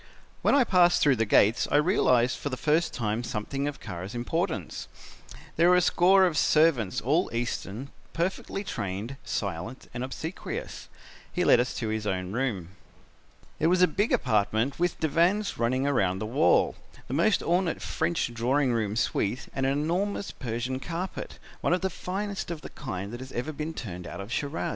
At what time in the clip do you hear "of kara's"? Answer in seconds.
3.67-4.15